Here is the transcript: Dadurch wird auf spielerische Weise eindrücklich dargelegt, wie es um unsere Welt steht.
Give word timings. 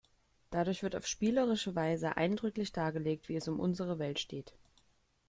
Dadurch 0.49 0.81
wird 0.81 0.95
auf 0.95 1.05
spielerische 1.05 1.75
Weise 1.75 2.17
eindrücklich 2.17 2.71
dargelegt, 2.71 3.29
wie 3.29 3.35
es 3.35 3.47
um 3.47 3.59
unsere 3.59 3.99
Welt 3.99 4.19
steht. 4.19 4.55